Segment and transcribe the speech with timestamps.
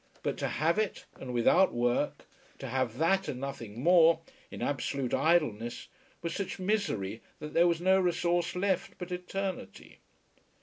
[0.23, 2.25] But to have it, and without work,
[2.57, 5.89] to have that, and nothing more, in absolute idleness,
[6.23, 9.99] was such misery that there was no resource left but eternity!